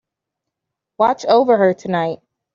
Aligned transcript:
Watch 0.97 1.25
over 1.25 1.57
her 1.57 1.75
tonight. 1.75 2.21